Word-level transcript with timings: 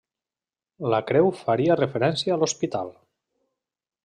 La 0.93 1.01
creu 1.11 1.29
faria 1.41 1.77
referència 1.83 2.37
a 2.37 2.39
l'hospital. 2.45 2.91